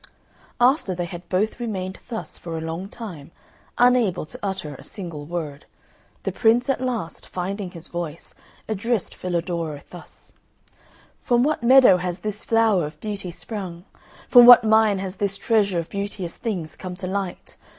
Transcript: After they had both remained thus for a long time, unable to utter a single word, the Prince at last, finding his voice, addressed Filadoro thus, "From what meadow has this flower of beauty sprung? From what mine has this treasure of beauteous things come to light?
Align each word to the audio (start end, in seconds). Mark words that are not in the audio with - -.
After 0.59 0.95
they 0.95 1.05
had 1.05 1.29
both 1.29 1.59
remained 1.59 1.99
thus 2.09 2.35
for 2.35 2.57
a 2.57 2.59
long 2.61 2.89
time, 2.89 3.29
unable 3.77 4.25
to 4.25 4.39
utter 4.41 4.73
a 4.73 4.81
single 4.81 5.25
word, 5.27 5.67
the 6.23 6.31
Prince 6.31 6.71
at 6.71 6.81
last, 6.81 7.27
finding 7.27 7.69
his 7.69 7.87
voice, 7.87 8.33
addressed 8.67 9.13
Filadoro 9.13 9.79
thus, 9.91 10.33
"From 11.21 11.43
what 11.43 11.61
meadow 11.61 11.97
has 11.97 12.17
this 12.17 12.43
flower 12.43 12.87
of 12.87 12.99
beauty 12.99 13.29
sprung? 13.29 13.85
From 14.27 14.47
what 14.47 14.63
mine 14.63 14.97
has 14.97 15.17
this 15.17 15.37
treasure 15.37 15.77
of 15.77 15.87
beauteous 15.89 16.35
things 16.35 16.75
come 16.75 16.95
to 16.95 17.05
light? 17.05 17.57